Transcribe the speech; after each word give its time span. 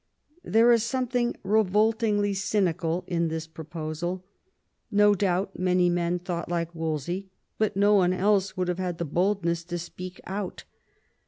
There 0.43 0.71
is 0.71 0.81
something 0.81 1.35
revoltingly 1.43 2.33
cynical 2.33 3.03
in 3.05 3.27
this 3.27 3.45
proposal. 3.45 4.25
No 4.89 5.13
doubt 5.13 5.59
many 5.59 5.91
men 5.91 6.17
thought 6.17 6.49
like 6.49 6.73
Wolsey, 6.73 7.29
but 7.59 7.77
no 7.77 7.93
one 7.93 8.11
else 8.11 8.57
would 8.57 8.67
have 8.67 8.79
had 8.79 8.97
the 8.97 9.05
bold 9.05 9.45
ness 9.45 9.63
to 9.65 9.77
speak 9.77 10.19
out. 10.25 10.63